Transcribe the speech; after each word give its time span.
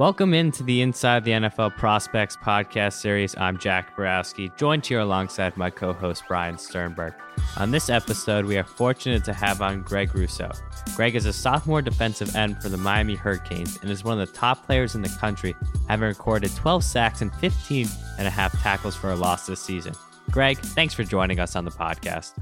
Welcome 0.00 0.32
into 0.32 0.62
the 0.62 0.80
Inside 0.80 1.24
the 1.26 1.32
NFL 1.32 1.76
Prospects 1.76 2.34
podcast 2.34 2.94
series. 2.94 3.36
I'm 3.36 3.58
Jack 3.58 3.94
Borowski, 3.94 4.50
joined 4.56 4.86
here 4.86 5.00
alongside 5.00 5.58
my 5.58 5.68
co 5.68 5.92
host 5.92 6.22
Brian 6.26 6.56
Sternberg. 6.56 7.12
On 7.58 7.70
this 7.70 7.90
episode, 7.90 8.46
we 8.46 8.56
are 8.56 8.64
fortunate 8.64 9.24
to 9.24 9.34
have 9.34 9.60
on 9.60 9.82
Greg 9.82 10.14
Rousseau. 10.14 10.52
Greg 10.96 11.16
is 11.16 11.26
a 11.26 11.34
sophomore 11.34 11.82
defensive 11.82 12.34
end 12.34 12.62
for 12.62 12.70
the 12.70 12.78
Miami 12.78 13.14
Hurricanes 13.14 13.78
and 13.82 13.90
is 13.90 14.02
one 14.02 14.18
of 14.18 14.26
the 14.26 14.34
top 14.34 14.64
players 14.64 14.94
in 14.94 15.02
the 15.02 15.14
country, 15.20 15.54
having 15.86 16.08
recorded 16.08 16.50
12 16.56 16.82
sacks 16.82 17.20
and 17.20 17.30
15 17.34 17.86
and 18.16 18.26
a 18.26 18.30
half 18.30 18.58
tackles 18.62 18.96
for 18.96 19.10
a 19.10 19.16
loss 19.16 19.46
this 19.46 19.60
season. 19.60 19.92
Greg, 20.30 20.56
thanks 20.56 20.94
for 20.94 21.04
joining 21.04 21.40
us 21.40 21.56
on 21.56 21.66
the 21.66 21.70
podcast. 21.70 22.32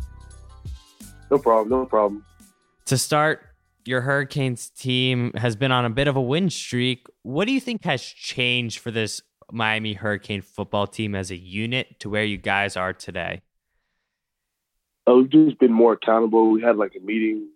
No 1.29 1.38
problem. 1.38 1.70
No 1.70 1.87
problem. 1.87 2.24
To 2.84 2.96
start, 2.96 3.48
your 3.88 4.02
Hurricanes 4.02 4.69
team 4.69 5.33
has 5.33 5.56
been 5.56 5.73
on 5.73 5.87
a 5.87 5.91
bit 5.91 6.09
of 6.09 6.15
a 6.16 6.20
win 6.20 6.51
streak. 6.51 7.06
What 7.23 7.46
do 7.46 7.52
you 7.52 7.60
think 7.60 7.84
has 7.84 8.02
changed 8.02 8.80
for 8.80 8.91
this 8.91 9.23
Miami 9.51 9.95
Hurricane 9.95 10.42
football 10.42 10.87
team 10.87 11.15
as 11.15 11.30
a 11.30 11.37
unit 11.37 11.98
to 12.01 12.10
where 12.10 12.23
you 12.23 12.37
guys 12.37 12.77
are 12.77 12.93
today? 12.93 13.41
Oh, 15.06 15.23
we've 15.23 15.30
just 15.30 15.59
been 15.59 15.73
more 15.73 15.95
accountable. 15.95 16.51
We 16.51 16.60
had 16.60 16.77
like 16.77 16.93
a 17.01 17.02
meeting 17.02 17.48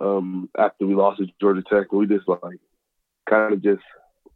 um, 0.00 0.48
after 0.58 0.86
we 0.86 0.94
lost 0.94 1.18
to 1.18 1.26
Georgia 1.38 1.62
Tech, 1.62 1.88
and 1.92 2.00
we 2.00 2.06
just 2.06 2.26
like 2.26 2.58
kind 3.28 3.52
of 3.52 3.62
just 3.62 3.82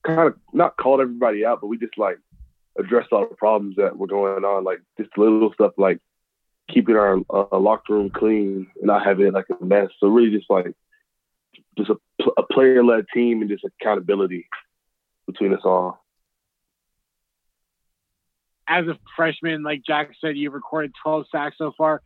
kind 0.06 0.29
of 0.29 0.34
not 0.52 0.77
called 0.77 1.01
everybody 1.01 1.46
out, 1.46 1.62
but 1.62 1.68
we 1.68 1.79
just 1.79 1.96
like 1.96 2.18
addressed 2.79 3.12
all 3.12 3.27
the 3.27 3.34
problems 3.34 3.77
that 3.77 3.96
were 3.96 4.09
going 4.09 4.45
on, 4.45 4.62
like 4.62 4.82
just 5.01 5.16
little 5.16 5.54
stuff 5.54 5.73
like 5.79 6.01
keeping 6.70 6.96
our 6.96 7.16
uh, 7.30 7.59
locker 7.59 7.95
room 7.95 8.10
clean 8.10 8.66
and 8.77 8.88
not 8.88 9.06
having 9.06 9.32
like 9.32 9.46
a 9.48 9.65
mess. 9.65 9.88
So 10.01 10.09
really, 10.09 10.30
just 10.30 10.51
like 10.51 10.74
just 11.76 11.90
a, 11.90 11.96
a 12.36 12.42
player 12.42 12.84
led 12.84 13.06
team 13.12 13.40
and 13.40 13.50
just 13.50 13.64
accountability 13.64 14.46
between 15.26 15.54
us 15.54 15.60
all. 15.64 16.04
As 18.66 18.86
a 18.86 18.98
freshman, 19.16 19.62
like 19.62 19.82
Jack 19.86 20.10
said, 20.20 20.36
you've 20.36 20.54
recorded 20.54 20.92
12 21.02 21.26
sacks 21.30 21.56
so 21.58 21.72
far. 21.76 22.00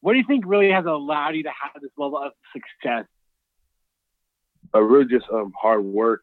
What 0.00 0.14
do 0.14 0.18
you 0.18 0.24
think 0.26 0.44
really 0.46 0.70
has 0.70 0.86
allowed 0.86 1.36
you 1.36 1.44
to 1.44 1.50
have 1.50 1.80
this 1.80 1.90
level 1.96 2.18
of 2.18 2.32
success? 2.52 3.06
Uh, 4.74 4.80
really 4.80 5.06
just 5.06 5.26
um, 5.32 5.52
hard 5.60 5.84
work, 5.84 6.22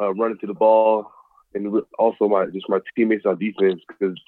uh, 0.00 0.12
running 0.14 0.38
to 0.38 0.46
the 0.46 0.54
ball, 0.54 1.10
and 1.54 1.82
also 1.98 2.28
my 2.28 2.46
just 2.46 2.68
my 2.68 2.80
teammates 2.96 3.26
on 3.26 3.38
defense 3.38 3.80
because 3.86 4.18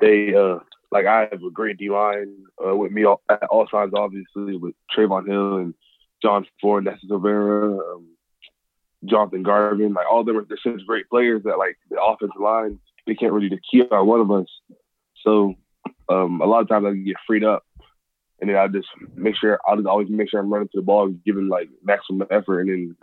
they 0.00 0.34
uh, 0.34 0.58
like 0.90 1.06
I 1.06 1.28
have 1.30 1.42
a 1.42 1.50
great 1.50 1.78
D 1.78 1.88
line 1.88 2.34
uh, 2.64 2.74
with 2.74 2.92
me 2.92 3.04
all, 3.04 3.22
at 3.28 3.44
all 3.44 3.66
times, 3.66 3.92
obviously 3.94 4.56
with 4.56 4.74
Trevon 4.96 5.26
Hill 5.26 5.56
and 5.58 5.74
John 6.24 6.46
Ford, 6.60 6.84
Nesta 6.84 7.06
Silvera, 7.06 7.78
um, 7.78 8.08
Jonathan 9.04 9.42
Garvin, 9.42 9.92
like 9.92 10.06
all 10.10 10.20
of 10.20 10.26
them 10.26 10.38
are 10.38 10.46
they're 10.48 10.58
such 10.62 10.86
great 10.86 11.08
players 11.10 11.42
that 11.44 11.58
like 11.58 11.76
the 11.90 12.02
offensive 12.02 12.40
line 12.40 12.80
they 13.06 13.14
can't 13.14 13.32
really 13.32 13.50
key 13.70 13.82
on 13.82 14.06
one 14.06 14.20
of 14.20 14.30
us. 14.30 14.46
So 15.22 15.54
um, 16.08 16.40
a 16.40 16.46
lot 16.46 16.62
of 16.62 16.68
times 16.68 16.86
I 16.86 16.94
get 16.94 17.16
freed 17.26 17.44
up, 17.44 17.62
and 18.40 18.48
then 18.48 18.56
I 18.56 18.66
just 18.68 18.88
make 19.14 19.36
sure 19.36 19.58
I'll 19.66 19.76
just 19.76 19.86
always 19.86 20.08
make 20.08 20.30
sure 20.30 20.40
I'm 20.40 20.52
running 20.52 20.68
to 20.68 20.78
the 20.80 20.82
ball, 20.82 21.08
giving 21.08 21.48
like 21.48 21.68
maximum 21.82 22.26
effort, 22.30 22.60
and 22.60 22.70
then 22.70 22.96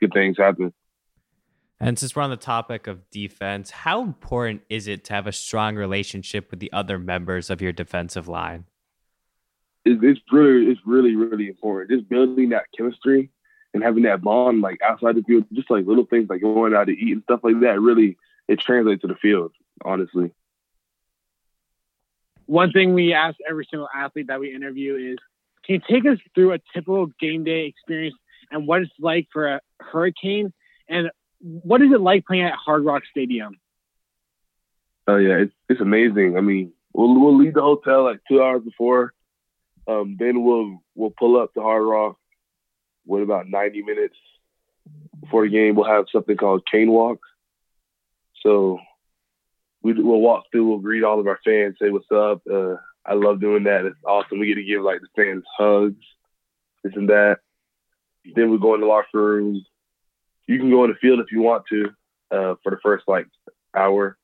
good 0.00 0.12
things 0.12 0.36
happen. 0.36 0.72
And 1.80 1.98
since 1.98 2.14
we're 2.16 2.22
on 2.22 2.30
the 2.30 2.36
topic 2.36 2.86
of 2.88 3.08
defense, 3.10 3.70
how 3.70 4.02
important 4.02 4.62
is 4.68 4.88
it 4.88 5.04
to 5.04 5.14
have 5.14 5.26
a 5.26 5.32
strong 5.32 5.76
relationship 5.76 6.50
with 6.50 6.58
the 6.58 6.72
other 6.72 6.98
members 6.98 7.50
of 7.50 7.62
your 7.62 7.72
defensive 7.72 8.26
line? 8.26 8.64
It's, 9.88 10.00
it's 10.02 10.20
really 10.32 10.70
it's 10.70 10.80
really 10.84 11.16
really 11.16 11.48
important. 11.48 11.90
Just 11.90 12.08
building 12.08 12.50
that 12.50 12.64
chemistry 12.76 13.30
and 13.74 13.82
having 13.82 14.04
that 14.04 14.22
bond 14.22 14.60
like 14.60 14.78
outside 14.82 15.16
the 15.16 15.22
field, 15.22 15.44
just 15.52 15.70
like 15.70 15.86
little 15.86 16.06
things 16.06 16.28
like 16.28 16.40
going 16.40 16.74
out 16.74 16.86
to 16.86 16.92
eat 16.92 17.12
and 17.12 17.22
stuff 17.22 17.40
like 17.42 17.60
that. 17.60 17.80
Really, 17.80 18.16
it 18.48 18.60
translates 18.60 19.02
to 19.02 19.08
the 19.08 19.14
field. 19.14 19.52
Honestly. 19.84 20.32
One 22.46 22.72
thing 22.72 22.94
we 22.94 23.12
ask 23.12 23.36
every 23.48 23.66
single 23.70 23.88
athlete 23.94 24.28
that 24.28 24.40
we 24.40 24.54
interview 24.54 25.12
is, 25.12 25.18
can 25.64 25.74
you 25.74 25.80
take 25.88 26.10
us 26.10 26.18
through 26.34 26.54
a 26.54 26.58
typical 26.74 27.06
game 27.20 27.44
day 27.44 27.66
experience 27.66 28.14
and 28.50 28.66
what 28.66 28.80
it's 28.80 28.90
like 28.98 29.28
for 29.32 29.46
a 29.48 29.60
hurricane 29.80 30.52
and 30.88 31.10
what 31.40 31.82
is 31.82 31.92
it 31.92 32.00
like 32.00 32.26
playing 32.26 32.44
at 32.44 32.54
Hard 32.54 32.84
Rock 32.84 33.02
Stadium? 33.10 33.60
Oh 35.06 35.16
yeah, 35.16 35.36
it's 35.36 35.52
it's 35.68 35.80
amazing. 35.80 36.36
I 36.36 36.40
mean, 36.40 36.72
we'll 36.92 37.18
we'll 37.20 37.36
leave 37.36 37.54
the 37.54 37.60
hotel 37.60 38.04
like 38.04 38.20
two 38.28 38.42
hours 38.42 38.62
before 38.62 39.12
um, 39.88 40.16
then 40.18 40.44
we'll 40.44 40.82
we'll 40.94 41.14
pull 41.18 41.40
up 41.40 41.54
to 41.54 41.62
Hard 41.62 41.84
Rock 41.84 42.16
with 43.06 43.22
about 43.22 43.48
90 43.48 43.82
minutes 43.82 44.16
before 45.20 45.44
the 45.44 45.50
game. 45.50 45.74
We'll 45.74 45.86
have 45.86 46.04
something 46.12 46.36
called 46.36 46.68
cane 46.70 46.90
walk. 46.90 47.18
So 48.42 48.78
we, 49.82 49.94
will 49.94 50.20
walk 50.20 50.44
through. 50.52 50.68
We'll 50.68 50.78
greet 50.78 51.04
all 51.04 51.18
of 51.18 51.26
our 51.26 51.40
fans, 51.44 51.76
say 51.80 51.88
what's 51.90 52.10
up. 52.12 52.42
Uh, 52.46 52.76
I 53.04 53.14
love 53.14 53.40
doing 53.40 53.64
that. 53.64 53.86
It's 53.86 53.96
awesome. 54.06 54.38
We 54.38 54.48
get 54.48 54.56
to 54.56 54.64
give 54.64 54.82
like 54.82 55.00
the 55.00 55.08
fans 55.16 55.44
hugs, 55.56 56.04
this 56.84 56.92
and 56.94 57.08
that. 57.08 57.38
Then 58.34 58.50
we 58.50 58.58
go 58.58 58.74
in 58.74 58.82
the 58.82 58.86
locker 58.86 59.08
room. 59.14 59.64
You 60.46 60.58
can 60.58 60.70
go 60.70 60.84
in 60.84 60.90
the 60.90 60.96
field 60.96 61.20
if 61.20 61.32
you 61.32 61.40
want 61.40 61.64
to 61.70 61.86
uh, 62.30 62.54
for 62.62 62.70
the 62.70 62.78
first 62.82 63.04
like 63.08 63.26
hour, 63.74 64.18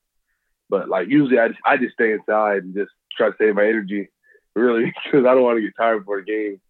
but 0.69 0.91
like 0.91 1.09
usually 1.09 1.39
I 1.39 1.49
just 1.49 1.61
I 1.65 1.79
just 1.79 1.95
stay 1.95 2.13
inside 2.13 2.65
and 2.65 2.75
just 2.75 2.91
try 3.17 3.31
to 3.31 3.37
save 3.39 3.55
my 3.55 3.67
energy 3.67 4.11
really, 4.55 4.93
because 5.05 5.27
I 5.27 5.35
don't 5.35 5.43
want 5.43 5.59
to 5.59 5.63
get 5.63 5.77
tired 5.77 6.01
before 6.01 6.21
the 6.21 6.27
game. 6.27 6.61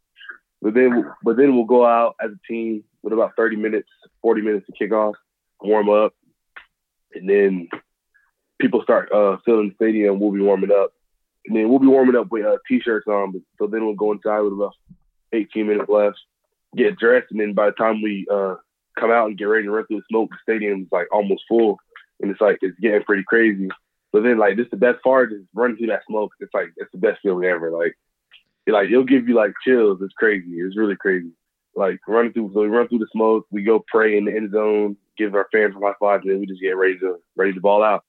But 0.63 0.75
then, 0.75 1.05
but 1.23 1.37
then 1.37 1.55
we'll 1.55 1.65
go 1.65 1.85
out 1.85 2.17
as 2.23 2.31
a 2.31 2.53
team 2.53 2.85
with 3.03 3.13
about 3.13 3.37
30 3.37 3.57
minutes, 3.57 3.89
40 4.23 4.41
minutes 4.41 4.67
to 4.67 4.73
kick 4.73 4.93
off, 4.93 5.15
warm 5.61 5.91
up, 5.91 6.15
and 7.15 7.29
then 7.29 7.69
people 8.59 8.83
start 8.83 9.13
uh, 9.13 9.37
filling 9.45 9.69
the 9.69 9.75
stadium. 9.75 10.19
We'll 10.19 10.33
be 10.33 10.41
warming 10.41 10.73
up, 10.73 10.93
and 11.47 11.57
then 11.57 11.69
we'll 11.69 11.81
be 11.81 11.87
warming 11.87 12.17
up 12.17 12.31
with 12.31 12.47
uh, 12.47 12.57
t-shirts 12.67 13.07
on. 13.07 13.33
But, 13.33 13.43
so 13.59 13.67
then 13.67 13.85
we'll 13.85 13.95
go 13.95 14.13
inside 14.13 14.41
with 14.41 14.55
about 14.55 14.75
18 15.33 15.67
minutes 15.67 15.89
left, 15.89 16.19
get 16.77 16.99
dressed, 16.99 17.31
and 17.31 17.41
then 17.41 17.53
by 17.53 17.67
the 17.67 17.73
time 17.73 18.01
we 18.01 18.27
uh, 18.31 18.55
come 18.99 19.11
out 19.11 19.27
and 19.27 19.39
get 19.39 19.45
ready 19.45 19.65
to 19.65 19.71
run 19.71 19.87
through 19.87 19.99
the 19.99 20.05
smoke, 20.09 20.31
the 20.31 20.37
stadium's 20.43 20.89
like 20.91 21.09
almost 21.13 21.45
full, 21.49 21.79
and 22.21 22.31
it's 22.31 22.41
like 22.41 22.59
it's 22.63 22.79
getting 22.81 23.03
pretty 23.03 23.25
crazy. 23.27 23.69
But 24.15 24.23
then 24.23 24.39
like 24.39 24.57
this 24.57 24.69
the 24.71 24.77
best 24.77 25.03
part 25.03 25.33
is 25.33 25.43
running 25.55 25.77
through 25.77 25.89
that 25.89 26.05
smoke. 26.07 26.31
It's 26.39 26.55
like 26.55 26.69
it's 26.77 26.93
the 26.93 26.99
best 26.99 27.19
feeling 27.21 27.47
ever. 27.47 27.73
Like 27.73 27.99
it, 28.65 28.71
like 28.71 28.87
it'll 28.87 29.03
give 29.03 29.27
you 29.27 29.35
like 29.35 29.51
chills. 29.67 29.99
It's 30.01 30.15
crazy. 30.15 30.53
It's 30.53 30.77
really 30.77 30.95
crazy. 30.95 31.33
Like 31.75 31.99
running 32.07 32.33
through 32.33 32.53
so 32.55 32.61
we 32.61 32.69
run 32.69 32.87
through 32.87 33.01
the 33.01 33.09
smoke, 33.11 33.45
we 33.51 33.65
go 33.65 33.85
pray 33.89 34.17
in 34.17 34.27
the 34.27 34.31
end 34.37 34.53
zone, 34.53 34.97
give 35.19 35.35
our 35.35 35.49
fans 35.51 35.75
a 35.75 35.85
high 35.85 35.95
five, 35.99 36.21
and 36.21 36.31
then 36.31 36.39
we 36.39 36.47
just 36.47 36.61
get 36.63 36.77
ready 36.77 36.97
to 37.01 37.17
ready 37.35 37.55
to 37.55 37.61
ball 37.61 37.83
out. 37.83 38.05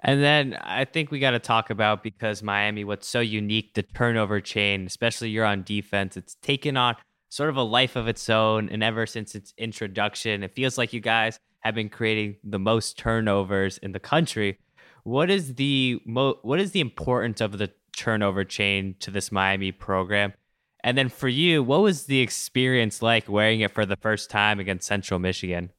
And 0.00 0.22
then 0.22 0.56
I 0.62 0.86
think 0.86 1.10
we 1.10 1.18
got 1.18 1.32
to 1.32 1.40
talk 1.40 1.68
about 1.68 2.02
because 2.02 2.42
Miami, 2.42 2.84
what's 2.84 3.06
so 3.06 3.20
unique, 3.20 3.74
the 3.74 3.82
turnover 3.82 4.40
chain, 4.40 4.86
especially 4.86 5.28
you're 5.28 5.44
on 5.44 5.62
defense, 5.62 6.16
it's 6.16 6.36
taken 6.36 6.78
on 6.78 6.96
sort 7.28 7.50
of 7.50 7.58
a 7.58 7.62
life 7.62 7.96
of 7.96 8.08
its 8.08 8.30
own. 8.30 8.70
And 8.70 8.82
ever 8.82 9.04
since 9.04 9.34
its 9.34 9.52
introduction, 9.58 10.42
it 10.42 10.54
feels 10.54 10.78
like 10.78 10.94
you 10.94 11.00
guys 11.00 11.38
have 11.64 11.74
been 11.74 11.88
creating 11.88 12.36
the 12.44 12.58
most 12.58 12.98
turnovers 12.98 13.78
in 13.78 13.92
the 13.92 14.00
country. 14.00 14.58
What 15.02 15.30
is 15.30 15.54
the 15.54 16.00
mo- 16.04 16.38
what 16.42 16.60
is 16.60 16.72
the 16.72 16.80
importance 16.80 17.40
of 17.40 17.58
the 17.58 17.70
turnover 17.96 18.44
chain 18.44 18.96
to 19.00 19.10
this 19.10 19.32
Miami 19.32 19.72
program? 19.72 20.34
And 20.82 20.98
then 20.98 21.08
for 21.08 21.28
you, 21.28 21.62
what 21.62 21.80
was 21.80 22.04
the 22.04 22.20
experience 22.20 23.00
like 23.00 23.28
wearing 23.28 23.60
it 23.60 23.70
for 23.70 23.86
the 23.86 23.96
first 23.96 24.28
time 24.28 24.60
against 24.60 24.86
Central 24.86 25.18
Michigan? 25.18 25.70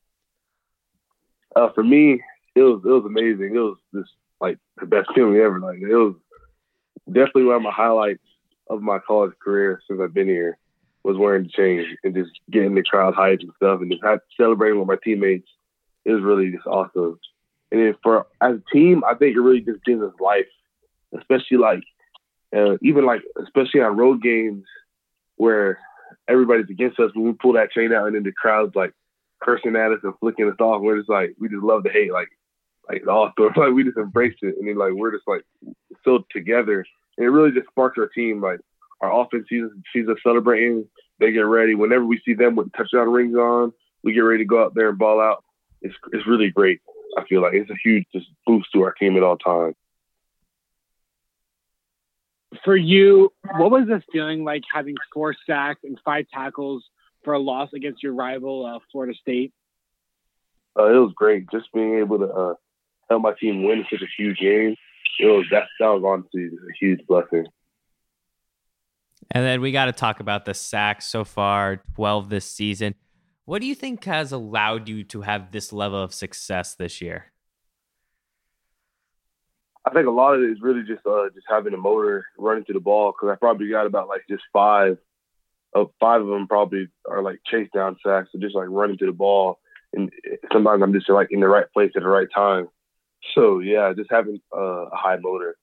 Uh, 1.55 1.69
for 1.73 1.83
me, 1.83 2.21
it 2.55 2.61
was 2.61 2.81
it 2.83 2.89
was 2.89 3.05
amazing. 3.05 3.55
It 3.55 3.59
was 3.59 3.77
just 3.93 4.11
like 4.41 4.57
the 4.79 4.87
best 4.87 5.09
feeling 5.13 5.37
ever. 5.37 5.59
Like 5.59 5.79
it 5.79 5.95
was 5.95 6.15
definitely 7.07 7.43
one 7.43 7.57
of 7.57 7.61
my 7.61 7.71
highlights 7.71 8.23
of 8.69 8.81
my 8.81 8.97
college 8.99 9.33
career 9.43 9.81
since 9.87 10.01
I've 10.01 10.13
been 10.13 10.27
here 10.27 10.57
was 11.03 11.17
wearing 11.17 11.43
the 11.43 11.49
chain 11.49 11.85
and 12.03 12.15
just 12.15 12.31
getting 12.49 12.73
the 12.73 12.81
crowd 12.81 13.13
hyped 13.13 13.41
and 13.41 13.51
stuff 13.57 13.79
and 13.81 13.91
just 13.91 14.01
celebrating 14.35 14.79
with 14.79 14.87
my 14.87 14.97
teammates 15.03 15.47
it 16.05 16.11
was 16.11 16.23
really 16.23 16.51
just 16.51 16.67
awesome. 16.67 17.19
And 17.71 17.81
then 17.81 17.95
for 18.01 18.27
as 18.41 18.57
a 18.57 18.71
team, 18.71 19.03
I 19.03 19.15
think 19.15 19.35
it 19.35 19.41
really 19.41 19.61
just 19.61 19.83
gives 19.83 20.01
us 20.01 20.13
life, 20.19 20.47
especially 21.17 21.57
like 21.57 21.83
uh, 22.55 22.77
even 22.81 23.05
like 23.05 23.21
especially 23.41 23.81
on 23.81 23.97
road 23.97 24.21
games 24.21 24.63
where 25.35 25.79
everybody's 26.27 26.69
against 26.69 26.99
us. 26.99 27.11
When 27.13 27.25
we 27.25 27.33
pull 27.33 27.53
that 27.53 27.71
chain 27.71 27.91
out 27.91 28.07
and 28.07 28.15
then 28.15 28.23
the 28.23 28.31
crowd's 28.31 28.75
like 28.75 28.93
cursing 29.41 29.75
at 29.75 29.91
us 29.91 29.99
and 30.03 30.13
flicking 30.19 30.49
us 30.49 30.59
off, 30.59 30.81
we're 30.81 30.97
just 30.97 31.09
like 31.09 31.35
we 31.39 31.49
just 31.49 31.63
love 31.63 31.83
to 31.83 31.89
hate 31.91 32.13
like 32.13 32.29
like 32.87 33.05
awesome. 33.07 33.51
Like 33.55 33.73
we 33.73 33.83
just 33.83 33.97
embrace 33.97 34.37
it, 34.41 34.55
and 34.59 34.67
then 34.67 34.77
like 34.77 34.93
we're 34.93 35.11
just 35.11 35.27
like 35.27 35.43
so 36.03 36.23
together. 36.31 36.85
And 37.17 37.25
it 37.25 37.29
really 37.29 37.51
just 37.51 37.67
sparks 37.67 37.97
our 37.97 38.07
team. 38.07 38.41
Like 38.41 38.59
our 39.01 39.21
offense 39.21 39.47
sees, 39.49 39.63
sees 39.91 40.07
us 40.07 40.17
celebrating. 40.21 40.87
They 41.19 41.31
get 41.31 41.41
ready. 41.41 41.75
Whenever 41.75 42.05
we 42.05 42.21
see 42.25 42.33
them 42.33 42.55
with 42.55 42.71
touchdown 42.73 43.09
rings 43.09 43.35
on, 43.35 43.73
we 44.03 44.13
get 44.13 44.19
ready 44.19 44.43
to 44.43 44.47
go 44.47 44.63
out 44.63 44.75
there 44.75 44.89
and 44.89 44.97
ball 44.97 45.21
out 45.21 45.43
it's 45.81 45.95
it's 46.11 46.27
really 46.27 46.51
great. 46.51 46.81
I 47.17 47.23
feel 47.25 47.41
like 47.41 47.53
it's 47.53 47.69
a 47.69 47.75
huge 47.83 48.05
just 48.13 48.27
boost 48.45 48.71
to 48.73 48.83
our 48.83 48.93
team 48.93 49.15
at 49.17 49.23
all 49.23 49.37
times. 49.37 49.75
For 52.63 52.75
you, 52.75 53.31
what 53.57 53.71
was 53.71 53.87
this 53.87 54.03
feeling 54.11 54.43
like 54.43 54.63
having 54.73 54.95
four 55.13 55.35
sacks 55.45 55.81
and 55.83 55.99
five 56.05 56.25
tackles 56.33 56.83
for 57.23 57.33
a 57.33 57.39
loss 57.39 57.69
against 57.73 58.01
your 58.01 58.13
rival, 58.13 58.65
uh, 58.65 58.79
Florida 58.91 59.13
State? 59.19 59.53
Uh, 60.77 60.85
it 60.85 60.97
was 60.97 61.13
great 61.15 61.49
just 61.51 61.71
being 61.73 61.99
able 61.99 62.19
to 62.19 62.25
uh, 62.25 62.53
help 63.09 63.21
my 63.21 63.33
team 63.39 63.63
win 63.63 63.85
such 63.89 64.01
a 64.01 64.21
huge 64.21 64.37
game. 64.37 64.75
It 65.19 65.25
was 65.25 65.45
that 65.51 65.63
that 65.79 65.87
was 65.87 66.03
honestly 66.05 66.45
a 66.45 66.73
huge 66.79 67.05
blessing. 67.07 67.45
And 69.31 69.45
then 69.45 69.61
we 69.61 69.71
got 69.71 69.85
to 69.85 69.91
talk 69.91 70.19
about 70.19 70.45
the 70.45 70.53
sacks 70.53 71.07
so 71.07 71.23
far, 71.23 71.81
12 71.95 72.29
this 72.29 72.45
season. 72.45 72.95
What 73.45 73.61
do 73.61 73.67
you 73.67 73.75
think 73.75 74.03
has 74.05 74.31
allowed 74.31 74.89
you 74.89 75.03
to 75.05 75.21
have 75.21 75.51
this 75.51 75.71
level 75.71 76.01
of 76.01 76.13
success 76.13 76.73
this 76.73 76.99
year? 76.99 77.31
I 79.85 79.91
think 79.91 80.07
a 80.07 80.11
lot 80.11 80.33
of 80.33 80.41
it 80.41 80.49
is 80.49 80.61
really 80.61 80.81
just 80.81 81.05
uh, 81.05 81.29
just 81.33 81.45
having 81.47 81.75
a 81.75 81.77
motor 81.77 82.25
running 82.39 82.65
to 82.65 82.73
the 82.73 82.79
ball 82.79 83.11
because 83.11 83.31
I 83.31 83.35
probably 83.35 83.69
got 83.69 83.85
about 83.85 84.07
like 84.07 84.23
just 84.27 84.43
five 84.51 84.97
of 85.75 85.91
five 85.99 86.21
of 86.21 86.27
them 86.27 86.47
probably 86.47 86.87
are 87.07 87.21
like 87.21 87.39
chase 87.45 87.69
down 87.71 87.97
sacks, 88.03 88.29
so 88.31 88.39
just 88.39 88.55
like 88.55 88.67
running 88.67 88.97
to 88.97 89.05
the 89.05 89.11
ball. 89.11 89.59
And 89.93 90.11
sometimes 90.51 90.81
I'm 90.81 90.93
just 90.93 91.07
like 91.07 91.27
in 91.29 91.39
the 91.39 91.47
right 91.47 91.71
place 91.71 91.91
at 91.95 92.01
the 92.01 92.07
right 92.07 92.27
time. 92.33 92.67
So 93.35 93.59
yeah, 93.59 93.93
just 93.95 94.09
having 94.09 94.41
uh, 94.55 94.87
a 94.87 94.95
high 94.95 95.17
motor. 95.21 95.55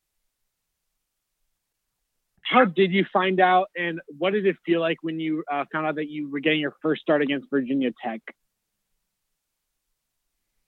How 2.52 2.66
did 2.66 2.92
you 2.92 3.06
find 3.10 3.40
out, 3.40 3.68
and 3.74 3.98
what 4.18 4.34
did 4.34 4.44
it 4.44 4.56
feel 4.66 4.78
like 4.78 4.98
when 5.00 5.18
you 5.18 5.42
uh, 5.50 5.64
found 5.72 5.86
out 5.86 5.94
that 5.94 6.10
you 6.10 6.30
were 6.30 6.40
getting 6.40 6.60
your 6.60 6.74
first 6.82 7.00
start 7.00 7.22
against 7.22 7.48
Virginia 7.48 7.92
Tech? 8.04 8.20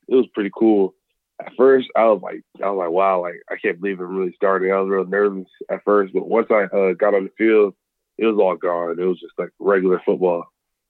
It 0.08 0.14
was 0.14 0.26
pretty 0.32 0.50
cool. 0.56 0.94
At 1.38 1.52
first, 1.58 1.88
I 1.94 2.04
was 2.04 2.22
like, 2.22 2.40
I 2.62 2.70
was 2.70 2.78
like, 2.78 2.90
wow, 2.90 3.20
like 3.20 3.42
I 3.50 3.56
can't 3.56 3.78
believe 3.78 4.00
I'm 4.00 4.16
really 4.16 4.32
starting. 4.34 4.72
I 4.72 4.80
was 4.80 4.88
real 4.88 5.04
nervous 5.04 5.46
at 5.70 5.84
first, 5.84 6.14
but 6.14 6.26
once 6.26 6.46
I 6.50 6.62
uh, 6.74 6.92
got 6.94 7.14
on 7.14 7.24
the 7.24 7.30
field, 7.36 7.74
it 8.16 8.24
was 8.24 8.38
all 8.40 8.56
gone. 8.56 8.98
It 8.98 9.04
was 9.04 9.20
just 9.20 9.34
like 9.36 9.50
regular 9.58 10.00
football, 10.06 10.44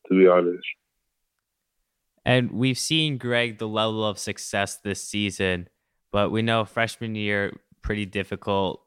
to 0.09 0.17
be 0.17 0.29
honest. 0.29 0.65
And 2.25 2.53
we've 2.53 2.79
seen 2.79 3.19
Greg 3.19 3.59
the 3.59 3.67
level 3.67 4.07
of 4.07 4.17
success 4.17 4.77
this 4.77 5.03
season, 5.03 5.69
but 6.13 6.31
we 6.31 6.43
know 6.43 6.65
freshman 6.65 7.17
year 7.17 7.59
pretty 7.83 8.07
difficult 8.07 8.84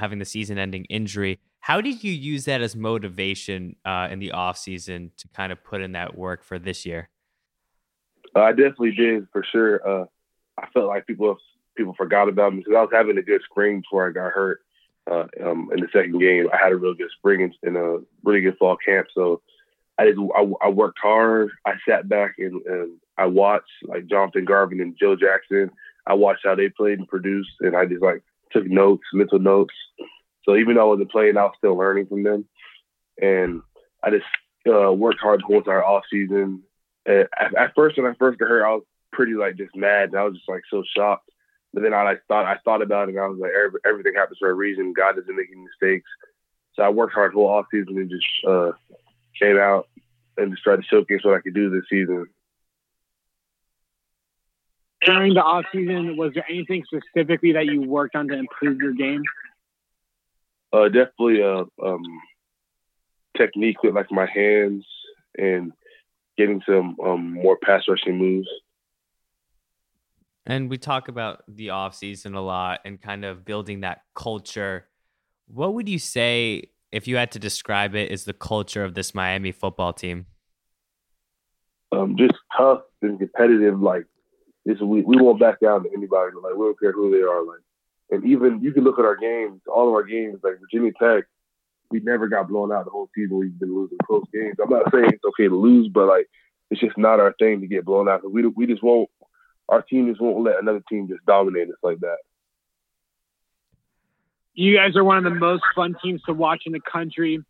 having 0.00 0.18
the 0.18 0.24
season-ending 0.24 0.86
injury. 0.86 1.38
How 1.60 1.80
did 1.80 2.02
you 2.02 2.12
use 2.12 2.46
that 2.46 2.62
as 2.62 2.74
motivation 2.74 3.76
uh, 3.84 4.08
in 4.10 4.18
the 4.18 4.32
off 4.32 4.58
season 4.58 5.12
to 5.18 5.28
kind 5.28 5.52
of 5.52 5.62
put 5.62 5.82
in 5.82 5.92
that 5.92 6.16
work 6.16 6.42
for 6.42 6.58
this 6.58 6.84
year? 6.84 7.08
Uh, 8.34 8.40
I 8.40 8.50
definitely 8.52 8.92
did 8.92 9.26
for 9.32 9.44
sure. 9.50 9.86
Uh, 9.86 10.04
I 10.58 10.66
felt 10.72 10.88
like 10.88 11.06
people 11.06 11.36
people 11.76 11.94
forgot 11.94 12.28
about 12.28 12.52
me 12.52 12.60
because 12.60 12.74
I 12.76 12.80
was 12.80 12.90
having 12.92 13.18
a 13.18 13.22
good 13.22 13.42
spring 13.50 13.80
before 13.80 14.08
I 14.08 14.12
got 14.12 14.32
hurt. 14.32 14.60
Uh, 15.10 15.26
um, 15.44 15.70
in 15.72 15.80
the 15.80 15.88
second 15.92 16.18
game, 16.20 16.48
I 16.52 16.56
had 16.62 16.72
a 16.72 16.76
real 16.76 16.94
good 16.94 17.10
spring 17.16 17.52
and, 17.62 17.76
a 17.76 18.00
really 18.22 18.42
good 18.42 18.58
fall 18.58 18.76
camp. 18.76 19.08
So 19.14 19.40
I 19.98 20.10
just 20.10 20.20
I, 20.36 20.66
I 20.66 20.68
worked 20.68 20.98
hard. 21.00 21.50
I 21.66 21.74
sat 21.88 22.08
back 22.08 22.34
and, 22.38 22.62
and 22.66 22.98
I 23.16 23.26
watched 23.26 23.70
like 23.84 24.06
Jonathan 24.06 24.44
Garvin 24.44 24.80
and 24.80 24.96
Joe 24.98 25.16
Jackson. 25.16 25.70
I 26.06 26.14
watched 26.14 26.42
how 26.44 26.54
they 26.54 26.68
played 26.68 26.98
and 26.98 27.08
produced, 27.08 27.50
and 27.60 27.76
I 27.76 27.86
just 27.86 28.02
like 28.02 28.22
took 28.52 28.66
notes, 28.66 29.04
mental 29.12 29.38
notes. 29.38 29.74
So 30.44 30.56
even 30.56 30.76
though 30.76 30.82
I 30.82 30.92
wasn't 30.92 31.10
playing, 31.10 31.36
I 31.36 31.44
was 31.44 31.54
still 31.58 31.76
learning 31.76 32.06
from 32.06 32.22
them. 32.22 32.46
And 33.20 33.62
I 34.02 34.10
just 34.10 34.24
uh, 34.66 34.92
worked 34.92 35.20
hard 35.20 35.40
the 35.40 35.44
whole 35.46 35.58
entire 35.58 35.84
off 35.84 36.04
season. 36.10 36.62
At, 37.06 37.28
at, 37.56 37.74
first, 37.74 37.98
when 37.98 38.06
I 38.06 38.14
first 38.14 38.38
got 38.38 38.48
hurt, 38.48 38.64
I 38.64 38.74
was 38.74 38.84
pretty 39.12 39.34
like 39.34 39.56
just 39.56 39.76
mad. 39.76 40.10
And 40.10 40.18
I 40.18 40.24
was 40.24 40.34
just 40.34 40.48
like 40.48 40.62
so 40.70 40.82
shocked. 40.96 41.28
But 41.72 41.82
then 41.82 41.94
I 41.94 42.02
like 42.02 42.22
thought 42.26 42.46
I 42.46 42.56
thought 42.64 42.82
about 42.82 43.08
it, 43.08 43.14
and 43.14 43.20
I 43.20 43.28
was 43.28 43.38
like, 43.38 43.52
every, 43.52 43.78
everything 43.86 44.14
happens 44.16 44.38
for 44.40 44.50
a 44.50 44.54
reason. 44.54 44.92
God 44.92 45.14
doesn't 45.14 45.36
make 45.36 45.46
mistakes. 45.54 46.10
So 46.74 46.82
I 46.82 46.88
worked 46.88 47.14
hard 47.14 47.30
the 47.30 47.36
whole 47.36 47.48
off 47.48 47.66
season 47.70 47.96
and 47.96 48.10
just 48.10 48.26
uh, 48.44 48.72
came 49.40 49.56
out 49.56 49.86
and 50.36 50.50
just 50.50 50.64
tried 50.64 50.76
to 50.76 50.82
showcase 50.82 51.20
what 51.22 51.34
I 51.34 51.40
could 51.40 51.54
do 51.54 51.70
this 51.70 51.84
season 51.88 52.26
during 55.02 55.34
the 55.34 55.42
off 55.42 55.64
season, 55.72 56.16
was 56.16 56.32
there 56.34 56.44
anything 56.48 56.84
specifically 56.84 57.52
that 57.52 57.66
you 57.66 57.82
worked 57.82 58.16
on 58.16 58.28
to 58.28 58.34
improve 58.34 58.78
your 58.78 58.92
game? 58.92 59.22
Uh, 60.72 60.84
definitely 60.84 61.40
a 61.40 61.64
um, 61.84 62.02
technique 63.36 63.82
with 63.82 63.94
like 63.94 64.10
my 64.10 64.26
hands 64.26 64.84
and 65.36 65.72
getting 66.36 66.62
some 66.66 66.96
um, 67.04 67.34
more 67.34 67.56
pass 67.62 67.82
rushing 67.88 68.18
moves. 68.18 68.48
And 70.46 70.70
we 70.70 70.78
talk 70.78 71.08
about 71.08 71.42
the 71.48 71.70
off 71.70 71.94
season 71.94 72.34
a 72.34 72.40
lot 72.40 72.80
and 72.84 73.00
kind 73.00 73.24
of 73.24 73.44
building 73.44 73.80
that 73.80 74.02
culture. 74.14 74.86
What 75.46 75.74
would 75.74 75.88
you 75.88 75.98
say 75.98 76.70
if 76.92 77.06
you 77.06 77.16
had 77.16 77.32
to 77.32 77.38
describe 77.38 77.94
it 77.94 78.10
is 78.10 78.24
the 78.24 78.32
culture 78.32 78.84
of 78.84 78.94
this 78.94 79.14
Miami 79.14 79.52
football 79.52 79.92
team? 79.92 80.26
Um, 81.92 82.16
just 82.16 82.34
tough 82.56 82.82
and 83.02 83.18
competitive, 83.18 83.80
like 83.80 84.06
this 84.64 84.78
we 84.80 85.02
we 85.02 85.16
won't 85.16 85.40
back 85.40 85.60
down 85.60 85.82
to 85.82 85.90
anybody. 85.90 86.32
Like 86.40 86.54
we 86.54 86.66
don't 86.66 86.78
care 86.78 86.92
who 86.92 87.10
they 87.10 87.22
are. 87.22 87.44
Like, 87.44 87.60
and 88.10 88.24
even 88.24 88.62
you 88.62 88.72
can 88.72 88.84
look 88.84 88.98
at 88.98 89.04
our 89.04 89.16
games, 89.16 89.60
all 89.72 89.88
of 89.88 89.94
our 89.94 90.02
games, 90.02 90.40
like 90.42 90.54
Virginia 90.60 90.92
Tech, 91.00 91.24
we 91.90 92.00
never 92.00 92.28
got 92.28 92.48
blown 92.48 92.72
out 92.72 92.84
the 92.84 92.90
whole 92.90 93.08
season. 93.14 93.38
We've 93.38 93.58
been 93.58 93.74
losing 93.74 93.98
close 94.04 94.24
games. 94.32 94.56
I'm 94.62 94.70
not 94.70 94.90
saying 94.92 95.10
it's 95.12 95.24
okay 95.24 95.48
to 95.48 95.56
lose, 95.56 95.88
but 95.88 96.06
like 96.06 96.28
it's 96.70 96.80
just 96.80 96.96
not 96.96 97.20
our 97.20 97.34
thing 97.38 97.60
to 97.60 97.66
get 97.66 97.84
blown 97.84 98.08
out. 98.08 98.28
We 98.30 98.46
we 98.46 98.66
just 98.66 98.82
won't. 98.82 99.08
Our 99.68 99.82
team 99.82 100.08
just 100.08 100.20
won't 100.20 100.44
let 100.44 100.60
another 100.60 100.82
team 100.88 101.08
just 101.08 101.24
dominate 101.26 101.68
us 101.68 101.76
like 101.82 102.00
that. 102.00 102.18
You 104.54 104.76
guys 104.76 104.96
are 104.96 105.04
one 105.04 105.16
of 105.18 105.24
the 105.24 105.38
most 105.38 105.62
fun 105.74 105.96
teams 106.02 106.22
to 106.22 106.34
watch 106.34 106.62
in 106.66 106.72
the 106.72 106.80
country. 106.80 107.44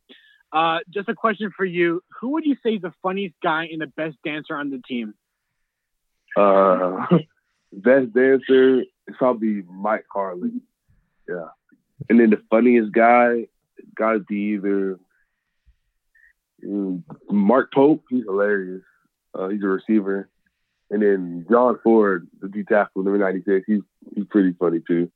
Uh, 0.52 0.78
just 0.90 1.08
a 1.08 1.14
question 1.14 1.50
for 1.56 1.64
you: 1.64 2.02
Who 2.20 2.30
would 2.30 2.44
you 2.44 2.56
say 2.62 2.74
is 2.74 2.82
the 2.82 2.92
funniest 3.02 3.34
guy 3.42 3.68
and 3.70 3.80
the 3.80 3.86
best 3.86 4.16
dancer 4.24 4.54
on 4.54 4.70
the 4.70 4.80
team? 4.86 5.14
Uh, 6.36 7.06
best 7.72 8.12
dancer 8.12 8.84
is 9.10 9.16
probably 9.18 9.62
Mike 9.68 10.06
Harley. 10.12 10.60
Yeah. 11.28 11.48
And 12.08 12.18
then 12.18 12.30
the 12.30 12.42
funniest 12.50 12.92
guy, 12.92 13.46
got 13.94 14.12
to 14.12 14.20
be 14.20 14.54
either 14.54 14.98
mm, 16.64 17.02
Mark 17.30 17.72
Pope. 17.72 18.04
He's 18.08 18.24
hilarious. 18.24 18.82
Uh, 19.34 19.48
he's 19.48 19.62
a 19.62 19.66
receiver. 19.66 20.28
And 20.90 21.02
then 21.02 21.46
John 21.48 21.78
Ford, 21.84 22.26
the 22.40 22.48
D 22.48 22.64
tackle, 22.64 23.04
number 23.04 23.18
96. 23.18 23.64
He's, 23.66 23.80
he's 24.14 24.24
pretty 24.28 24.54
funny 24.58 24.80
too. 24.86 25.10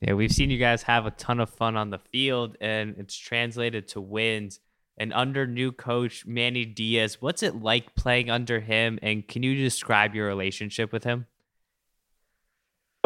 Yeah, 0.00 0.12
we've 0.12 0.30
seen 0.30 0.50
you 0.50 0.58
guys 0.58 0.82
have 0.82 1.06
a 1.06 1.10
ton 1.10 1.40
of 1.40 1.48
fun 1.48 1.76
on 1.76 1.90
the 1.90 1.98
field, 1.98 2.56
and 2.60 2.96
it's 2.98 3.16
translated 3.16 3.88
to 3.88 4.00
wins 4.00 4.60
and 4.98 5.12
under 5.12 5.46
new 5.46 5.72
coach 5.72 6.26
Manny 6.26 6.64
Diaz. 6.64 7.16
What's 7.20 7.42
it 7.42 7.62
like 7.62 7.94
playing 7.94 8.30
under 8.30 8.60
him? 8.60 8.98
And 9.02 9.26
can 9.26 9.42
you 9.42 9.54
describe 9.54 10.14
your 10.14 10.26
relationship 10.26 10.92
with 10.92 11.04
him? 11.04 11.26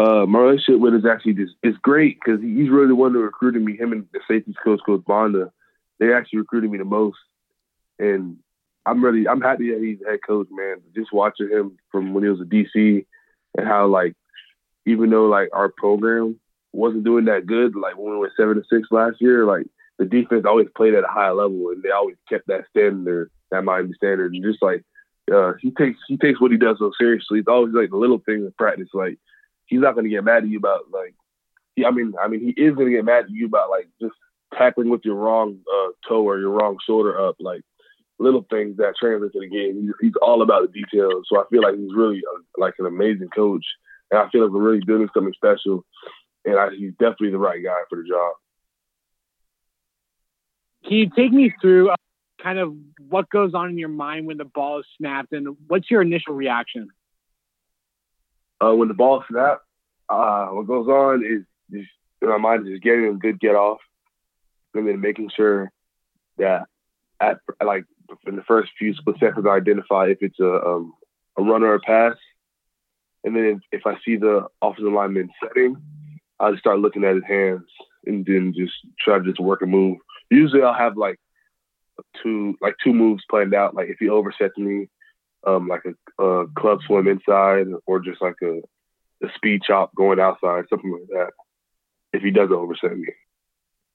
Uh, 0.00 0.25
my 0.25 0.38
relationship 0.38 0.80
with 0.80 0.95
him 0.95 1.00
is 1.00 1.04
actually 1.07 1.35
just 1.35 1.52
it's 1.62 1.76
great 1.78 2.19
because 2.19 2.40
he's 2.40 2.71
really 2.71 2.88
the 2.88 2.95
one 2.95 3.12
that 3.12 3.19
recruited 3.19 3.62
me. 3.62 3.76
Him 3.76 3.92
and 3.92 4.07
the 4.12 4.21
safeties 4.26 4.54
coach, 4.64 4.80
Coach 4.87 5.04
Banda, 5.07 5.52
they 5.99 6.14
actually 6.14 6.38
recruited 6.38 6.71
me 6.71 6.78
the 6.78 6.87
most, 6.87 7.19
and 7.99 8.38
I'm 8.87 9.04
really 9.04 9.28
I'm 9.28 9.42
happy 9.42 9.71
that 9.73 9.83
he's 9.83 9.99
head 10.07 10.21
coach, 10.26 10.49
man. 10.50 10.76
Just 10.97 11.12
watching 11.12 11.50
him 11.50 11.76
from 11.92 12.14
when 12.14 12.25
he 12.25 12.30
was 12.30 12.40
a 12.40 12.45
DC 12.45 13.04
and 13.59 13.66
how 13.66 13.88
like 13.88 14.14
even 14.87 15.11
though 15.11 15.26
like 15.26 15.50
our 15.52 15.69
program 15.69 16.40
wasn't 16.73 17.04
doing 17.04 17.26
that 17.26 17.47
good, 17.47 17.76
like 17.76 17.99
when 17.99 18.12
we 18.12 18.19
went 18.21 18.33
seven 18.38 18.54
to 18.54 18.62
six 18.73 18.88
last 18.90 19.21
year, 19.21 19.45
like 19.45 19.66
the 19.99 20.07
defense 20.07 20.47
always 20.47 20.69
played 20.75 20.95
at 20.95 21.04
a 21.04 21.09
high 21.09 21.30
level 21.30 21.69
and 21.69 21.83
they 21.83 21.90
always 21.90 22.16
kept 22.26 22.47
that 22.47 22.64
standard, 22.71 23.30
that 23.50 23.64
Miami 23.64 23.92
standard. 23.92 24.33
And 24.33 24.42
just 24.42 24.62
like 24.62 24.83
uh, 25.30 25.52
he 25.61 25.73
takes 25.73 25.99
he 26.09 26.16
takes 26.16 26.40
what 26.40 26.52
he 26.52 26.57
does 26.57 26.78
so 26.78 26.90
seriously. 26.99 27.40
It's 27.40 27.49
always 27.49 27.75
like 27.75 27.90
the 27.90 27.99
little 27.99 28.23
things 28.25 28.47
in 28.47 28.52
practice. 28.57 28.88
Like 28.95 29.19
he's 29.71 29.81
not 29.81 29.95
gonna 29.95 30.11
get 30.11 30.25
mad 30.25 30.43
at 30.43 30.49
you 30.49 30.59
about 30.59 30.91
like 30.93 31.15
he, 31.77 31.87
I 31.87 31.91
mean 31.91 32.12
I 32.23 32.29
mean 32.29 32.41
he 32.41 32.62
is 32.62 32.75
gonna 32.75 32.91
get 32.91 33.05
mad 33.05 33.25
at 33.25 33.31
you 33.31 33.47
about 33.47 33.71
like 33.71 33.89
just 34.00 34.15
tackling 34.57 34.91
with 34.91 35.05
your 35.05 35.15
wrong 35.15 35.59
uh, 35.73 35.93
toe 36.09 36.23
or 36.23 36.39
your 36.39 36.50
wrong 36.50 36.77
shoulder 36.87 37.19
up, 37.19 37.37
like 37.41 37.62
little 38.19 38.45
things 38.50 38.77
that 38.77 38.95
translate 38.99 39.33
to 39.33 39.41
the 39.41 39.49
game. 39.49 39.83
He's, 39.83 39.93
he's 40.00 40.17
all 40.21 40.43
about 40.43 40.62
the 40.62 40.81
details. 40.81 41.27
So 41.29 41.41
I 41.41 41.45
feel 41.50 41.62
like 41.62 41.77
he's 41.77 41.95
really 41.95 42.19
a, 42.19 42.37
uh, 42.37 42.43
like 42.59 42.75
an 42.79 42.87
amazing 42.87 43.29
coach, 43.35 43.65
and 44.11 44.21
I 44.21 44.29
feel 44.31 44.43
like 44.43 44.53
we're 44.53 44.61
really 44.61 44.85
building 44.85 45.09
something 45.15 45.33
special. 45.35 45.85
And 46.45 46.59
I, 46.59 46.71
he's 46.71 46.93
definitely 46.93 47.31
the 47.31 47.39
right 47.39 47.62
guy 47.62 47.79
for 47.89 47.97
the 47.97 48.09
job. 48.09 48.33
Can 50.85 50.93
you 50.93 51.11
take 51.15 51.33
me 51.33 51.53
through 51.61 51.91
uh, 51.91 51.97
kind 52.43 52.59
of 52.59 52.75
what 53.09 53.29
goes 53.29 53.53
on 53.55 53.69
in 53.69 53.79
your 53.79 53.91
mind 53.91 54.27
when 54.27 54.39
the 54.39 54.47
ball 54.47 54.81
is 54.81 54.87
snapped 54.97 55.33
and 55.33 55.57
what's 55.69 55.91
your 55.91 56.00
initial 56.00 56.35
reaction? 56.35 56.89
Uh, 58.61 58.75
when 58.75 58.88
the 58.88 58.95
ball 58.95 59.25
snaps, 59.31 59.62
uh, 60.09 60.47
what 60.49 60.67
goes 60.67 60.88
on 60.88 61.25
is 61.25 61.45
just 61.71 61.90
in 62.23 62.29
my 62.29 62.37
mind 62.37 62.67
is 62.67 62.75
just 62.75 62.83
getting 62.83 63.07
a 63.07 63.14
good 63.14 63.40
get 63.40 63.55
off 63.55 63.79
and 64.75 64.87
then 64.87 65.00
making 65.00 65.31
sure 65.35 65.71
that 66.38 66.67
at 67.21 67.38
like 67.64 67.85
in 68.26 68.37
the 68.37 68.43
first 68.43 68.71
few 68.79 68.95
split 68.95 69.17
seconds 69.21 69.47
I 69.49 69.57
identify 69.57 70.07
if 70.07 70.19
it's 70.21 70.40
a 70.40 70.67
um, 70.67 70.95
a 71.38 71.43
runner 71.43 71.69
or 71.69 71.75
a 71.76 71.81
pass. 71.81 72.17
And 73.23 73.37
then 73.37 73.61
if 73.71 73.87
I 73.87 73.97
see 74.05 74.17
the 74.17 74.47
offensive 74.62 74.93
lineman 74.93 75.31
setting, 75.43 75.76
I 76.38 76.50
just 76.50 76.61
start 76.61 76.79
looking 76.79 77.05
at 77.05 77.14
his 77.14 77.25
hands 77.29 77.67
and 78.07 78.25
then 78.25 78.55
just 78.57 78.73
try 78.99 79.19
to 79.19 79.25
just 79.25 79.40
work 79.40 79.62
a 79.62 79.67
move 79.67 79.99
usually 80.31 80.62
I'll 80.62 80.73
have 80.75 80.97
like 80.97 81.19
two 82.23 82.57
like 82.61 82.76
two 82.83 82.95
moves 82.95 83.25
planned 83.29 83.55
out. 83.55 83.75
Like 83.75 83.88
if 83.88 83.99
he 83.99 84.07
oversets 84.07 84.57
me, 84.57 84.88
um, 85.47 85.68
like 85.68 85.82
a, 85.85 86.23
a 86.23 86.47
club 86.56 86.80
swim 86.87 87.09
inside, 87.09 87.66
or 87.87 88.00
just 88.00 88.20
like 88.20 88.37
a, 88.42 88.61
a 89.25 89.28
speed 89.37 89.62
chop 89.66 89.94
going 89.94 90.20
outside, 90.20 90.64
something 90.68 90.92
like 90.92 91.09
that. 91.09 91.30
If 92.12 92.23
he 92.23 92.30
doesn't 92.30 92.52
overset 92.52 92.97
me. 92.97 93.09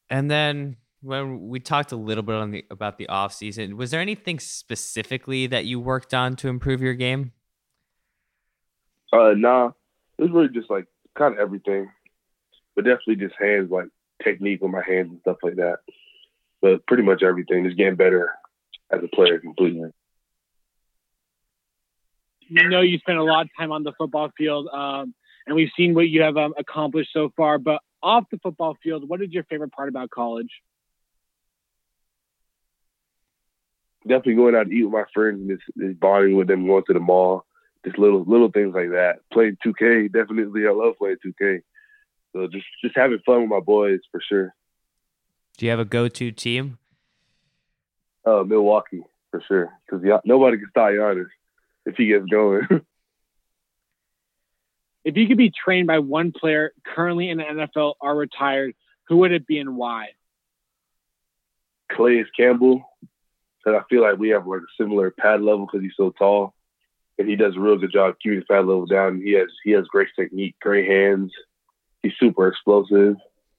And 0.09 0.31
then 0.31 0.77
when 1.01 1.49
we 1.49 1.59
talked 1.59 1.91
a 1.91 1.95
little 1.95 2.23
bit 2.23 2.35
on 2.35 2.51
the 2.51 2.65
about 2.71 2.97
the 2.97 3.07
off 3.07 3.33
season, 3.33 3.77
was 3.77 3.91
there 3.91 4.01
anything 4.01 4.39
specifically 4.39 5.47
that 5.47 5.65
you 5.65 5.79
worked 5.79 6.13
on 6.13 6.35
to 6.37 6.47
improve 6.47 6.81
your 6.81 6.93
game? 6.93 7.31
Uh, 9.11 9.33
nah, 9.35 9.71
it 10.17 10.23
was 10.23 10.31
really 10.31 10.49
just 10.49 10.69
like 10.69 10.85
kind 11.15 11.33
of 11.33 11.39
everything, 11.39 11.89
but 12.75 12.85
definitely 12.85 13.17
just 13.17 13.35
hands, 13.39 13.69
like 13.69 13.87
technique 14.23 14.61
with 14.61 14.71
my 14.71 14.83
hands 14.85 15.09
and 15.11 15.19
stuff 15.21 15.37
like 15.43 15.55
that. 15.55 15.77
But 16.61 16.85
pretty 16.87 17.03
much 17.03 17.21
everything, 17.21 17.65
just 17.65 17.77
getting 17.77 17.95
better 17.95 18.31
as 18.91 19.01
a 19.03 19.15
player 19.15 19.39
completely. 19.39 19.89
You 22.55 22.69
know, 22.69 22.79
you 22.79 22.97
spent 22.99 23.17
a 23.17 23.23
lot 23.23 23.41
of 23.41 23.49
time 23.57 23.73
on 23.73 23.83
the 23.83 23.91
football 23.97 24.29
field, 24.37 24.69
um, 24.71 25.13
and 25.45 25.57
we've 25.57 25.71
seen 25.75 25.93
what 25.93 26.07
you 26.07 26.21
have 26.21 26.37
um, 26.37 26.53
accomplished 26.57 27.09
so 27.11 27.29
far. 27.35 27.57
But 27.57 27.81
off 28.01 28.23
the 28.31 28.37
football 28.37 28.77
field, 28.81 29.09
what 29.09 29.21
is 29.21 29.29
your 29.31 29.43
favorite 29.43 29.73
part 29.73 29.89
about 29.89 30.09
college? 30.09 30.49
Definitely 34.07 34.35
going 34.35 34.55
out 34.55 34.69
to 34.69 34.71
eat 34.73 34.85
with 34.85 34.93
my 34.93 35.03
friends 35.13 35.41
and 35.41 35.49
just, 35.49 35.63
just 35.77 35.99
bonding 35.99 36.37
with 36.37 36.47
them, 36.47 36.65
going 36.65 36.83
to 36.87 36.93
the 36.93 36.99
mall, 37.01 37.45
just 37.83 37.97
little 37.97 38.23
little 38.23 38.49
things 38.49 38.73
like 38.73 38.91
that. 38.91 39.15
Playing 39.33 39.57
2K, 39.65 40.13
definitely. 40.13 40.65
I 40.65 40.71
love 40.71 40.95
playing 40.97 41.17
2K. 41.25 41.59
So 42.31 42.47
just 42.47 42.65
just 42.81 42.95
having 42.95 43.19
fun 43.25 43.41
with 43.41 43.49
my 43.49 43.59
boys 43.59 43.99
for 44.11 44.21
sure. 44.21 44.55
Do 45.57 45.65
you 45.65 45.71
have 45.71 45.79
a 45.79 45.85
go-to 45.85 46.31
team? 46.31 46.77
Uh, 48.25 48.43
Milwaukee 48.43 49.03
for 49.31 49.41
sure, 49.45 49.73
because 49.85 50.05
nobody 50.23 50.57
can 50.57 50.67
stop 50.69 50.91
Giannis 50.91 51.27
if 51.85 51.95
he 51.95 52.07
gets 52.07 52.25
going. 52.25 52.67
if 55.05 55.15
you 55.15 55.27
could 55.27 55.37
be 55.37 55.51
trained 55.51 55.87
by 55.87 55.99
one 55.99 56.31
player 56.31 56.73
currently 56.83 57.29
in 57.29 57.37
the 57.37 57.43
NFL 57.43 57.93
or 58.01 58.15
retired, 58.15 58.73
who 59.07 59.17
would 59.17 59.31
it 59.31 59.45
be 59.45 59.59
and 59.59 59.77
why? 59.77 60.09
Calais 61.89 62.25
Campbell, 62.35 62.83
because 63.63 63.79
I 63.79 63.87
feel 63.87 64.01
like 64.01 64.17
we 64.17 64.29
have 64.29 64.47
like 64.47 64.61
a 64.61 64.81
similar 64.81 65.11
pad 65.11 65.41
level 65.41 65.67
because 65.67 65.81
he's 65.81 65.93
so 65.95 66.09
tall, 66.09 66.55
and 67.17 67.29
he 67.29 67.35
does 67.35 67.55
a 67.55 67.59
real 67.59 67.77
good 67.77 67.91
job 67.91 68.15
keeping 68.21 68.39
his 68.39 68.47
pad 68.49 68.65
level 68.65 68.87
down. 68.87 69.21
He 69.21 69.33
has 69.33 69.49
he 69.63 69.71
has 69.71 69.85
great 69.85 70.09
technique, 70.17 70.55
great 70.59 70.89
hands. 70.89 71.31
He's 72.01 72.13
super 72.19 72.47
explosive. 72.47 73.15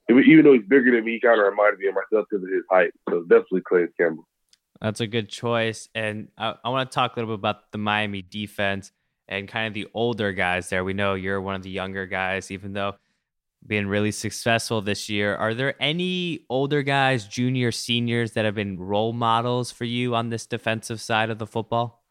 Even 0.09 0.45
though 0.45 0.53
he's 0.53 0.67
bigger 0.67 0.93
than 0.93 1.05
me, 1.05 1.15
he 1.15 1.21
kind 1.21 1.41
of 1.41 1.47
reminded 1.47 1.81
me 1.81 1.89
of 1.89 1.95
myself 1.95 2.27
because 2.31 2.45
of 2.45 2.51
his 2.51 2.63
height. 2.71 2.93
So 3.11 3.23
definitely 3.23 3.63
Calais 3.69 3.89
Campbell. 3.99 4.27
That's 4.81 5.01
a 5.01 5.07
good 5.07 5.29
choice. 5.29 5.89
And 5.95 6.29
I, 6.37 6.55
I 6.65 6.69
want 6.69 6.91
to 6.91 6.95
talk 6.95 7.17
a 7.17 7.21
little 7.21 7.37
bit 7.37 7.41
about 7.41 7.73
the 7.73 7.79
Miami 7.79 8.23
defense 8.23 8.93
and 9.29 9.49
kind 9.49 9.67
of 9.69 9.75
the 9.75 9.89
older 9.95 10.33
guys 10.33 10.69
there. 10.69 10.85
We 10.85 10.93
know 10.93 11.15
you're 11.15 11.41
one 11.41 11.55
of 11.55 11.63
the 11.63 11.71
younger 11.71 12.07
guys, 12.07 12.51
even 12.51 12.73
though 12.73 12.95
being 13.67 13.87
really 13.87 14.13
successful 14.13 14.81
this 14.81 15.09
year. 15.09 15.35
Are 15.35 15.55
there 15.55 15.75
any 15.81 16.41
older 16.49 16.83
guys, 16.83 17.27
junior, 17.27 17.73
seniors, 17.73 18.33
that 18.33 18.45
have 18.45 18.55
been 18.55 18.79
role 18.79 19.13
models 19.13 19.73
for 19.73 19.85
you 19.85 20.15
on 20.15 20.29
this 20.31 20.47
defensive 20.47 21.01
side 21.01 21.31
of 21.31 21.39
the 21.39 21.47
football? 21.47 22.05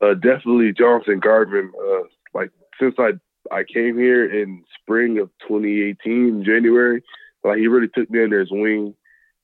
Uh, 0.00 0.14
definitely 0.14 0.72
Jonathan 0.72 1.18
Garvin. 1.18 1.72
Uh, 1.76 2.02
like 2.34 2.50
since 2.78 2.94
I 2.98 3.12
I 3.50 3.64
came 3.64 3.96
here 3.96 4.30
in 4.30 4.64
spring 4.82 5.18
of 5.18 5.30
2018, 5.48 6.44
January, 6.44 7.02
like 7.44 7.58
he 7.58 7.66
really 7.66 7.88
took 7.88 8.10
me 8.10 8.22
under 8.22 8.40
his 8.40 8.50
wing. 8.50 8.94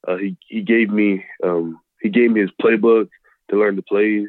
Uh, 0.07 0.17
he 0.17 0.37
he 0.49 0.63
gave 0.63 0.91
me 0.91 1.25
um, 1.45 1.81
he 2.01 2.09
gave 2.09 2.31
me 2.31 2.41
his 2.41 2.51
playbook 2.61 3.09
to 3.51 3.59
learn 3.59 3.77
the 3.77 3.83
plays 3.83 4.29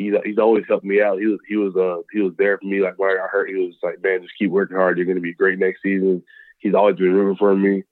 he's 0.00 0.14
he's 0.24 0.38
always 0.38 0.64
helped 0.66 0.84
me 0.84 1.00
out. 1.00 1.18
He 1.18 1.26
was 1.26 1.38
he 1.46 1.56
was 1.56 1.76
uh 1.76 2.02
he 2.12 2.20
was 2.20 2.32
there 2.38 2.58
for 2.58 2.66
me. 2.66 2.80
Like 2.80 2.98
when 2.98 3.10
I 3.10 3.16
got 3.16 3.30
hurt, 3.30 3.48
he 3.48 3.56
was 3.56 3.74
like, 3.82 4.02
man, 4.02 4.22
just 4.22 4.34
keep 4.38 4.50
working 4.50 4.76
hard. 4.76 4.96
You're 4.96 5.06
gonna 5.06 5.20
be 5.20 5.34
great 5.34 5.58
next 5.58 5.82
season. 5.82 6.22
He's 6.58 6.74
always 6.74 6.96
been 6.96 7.12
rooting 7.12 7.36
for 7.36 7.54
me. 7.54 7.84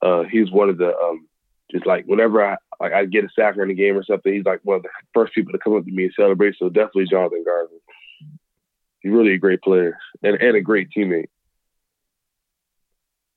Uh, 0.00 0.24
he's 0.24 0.50
one 0.50 0.68
of 0.68 0.78
the 0.78 0.96
um 0.96 1.28
just 1.70 1.86
like 1.86 2.04
whenever 2.06 2.44
I 2.44 2.56
like 2.80 2.92
I 2.92 3.04
get 3.04 3.24
a 3.24 3.28
sack 3.34 3.56
in 3.56 3.68
the 3.68 3.74
game 3.74 3.96
or 3.96 4.04
something, 4.04 4.32
he's 4.32 4.44
like 4.44 4.60
one 4.64 4.76
of 4.76 4.82
the 4.82 4.88
first 5.14 5.34
people 5.34 5.52
to 5.52 5.58
come 5.58 5.76
up 5.76 5.84
to 5.84 5.90
me 5.90 6.04
and 6.04 6.14
celebrate. 6.14 6.56
So 6.58 6.68
definitely 6.68 7.06
Jonathan 7.08 7.44
Garvin. 7.44 7.78
He's 9.00 9.12
really 9.12 9.34
a 9.34 9.38
great 9.38 9.62
player 9.62 9.98
and, 10.22 10.40
and 10.40 10.56
a 10.56 10.60
great 10.60 10.88
teammate. 10.96 11.28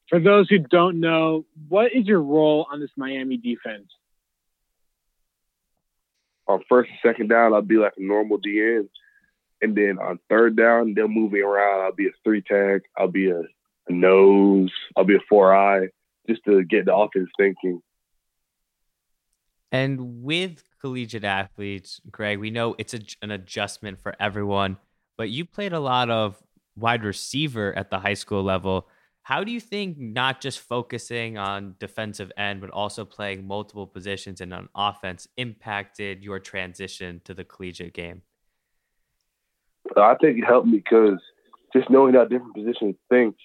For 0.10 0.20
those 0.20 0.50
who 0.50 0.60
don't 0.60 1.00
know, 1.00 1.46
what 1.68 1.94
is 1.94 2.06
your 2.06 2.22
role 2.22 2.68
on 2.72 2.80
this 2.80 2.92
Miami 2.96 3.38
defense? 3.38 3.88
on 6.48 6.64
first 6.70 6.90
and 6.90 7.00
second 7.04 7.30
down, 7.30 7.54
I'll 7.54 7.62
be 7.62 7.78
like 7.78 7.94
a 7.98 8.04
normal 8.04 8.40
DN. 8.40 8.88
And 9.62 9.76
then 9.76 9.98
on 10.00 10.20
third 10.30 10.56
down, 10.56 10.94
they'll 10.94 11.08
move 11.08 11.32
me 11.32 11.42
around. 11.42 11.82
I'll 11.82 11.96
be 11.96 12.08
a 12.08 12.12
three 12.24 12.42
tech. 12.42 12.84
I'll 12.98 13.08
be 13.08 13.30
a, 13.30 13.40
a 13.40 13.92
nose. 13.92 14.72
I'll 14.96 15.06
be 15.06 15.16
a 15.16 15.24
four 15.28 15.56
eye 15.56 15.88
just 16.28 16.44
to 16.46 16.64
get 16.64 16.86
the 16.86 16.96
offense 16.96 17.30
thinking. 17.38 17.82
And 19.72 20.24
with 20.24 20.64
collegiate 20.80 21.24
athletes, 21.24 22.00
Greg, 22.12 22.40
we 22.40 22.52
know 22.52 22.76
it's 22.78 22.94
a, 22.94 23.00
an 23.22 23.32
adjustment 23.32 24.00
for 24.00 24.16
everyone, 24.20 24.78
but 25.18 25.30
you 25.30 25.46
played 25.46 25.74
a 25.74 25.80
lot 25.80 26.10
of 26.10 26.42
wide 26.76 27.04
receiver 27.04 27.74
at 27.76 27.90
the 27.90 28.00
high 28.00 28.14
school 28.14 28.44
level. 28.44 28.88
How 29.26 29.44
do 29.44 29.52
you 29.52 29.60
think 29.60 29.98
not 29.98 30.40
just 30.40 30.60
focusing 30.60 31.36
on 31.36 31.74
defensive 31.80 32.32
end, 32.38 32.62
but 32.62 32.70
also 32.70 33.04
playing 33.04 33.48
multiple 33.48 33.88
positions 33.88 34.40
and 34.40 34.54
on 34.54 34.70
offense 34.76 35.28
impacted 35.36 36.24
your 36.24 36.40
transition 36.40 37.22
to 37.24 37.34
the 37.34 37.44
collegiate 37.44 37.96
game? 37.96 38.22
I 39.98 40.14
think 40.22 40.38
it 40.38 40.46
helped 40.46 40.68
me 40.68 40.78
because 40.78 41.18
just 41.74 41.90
knowing 41.90 42.14
how 42.14 42.26
different 42.26 42.54
positions 42.54 42.98
think, 43.10 43.36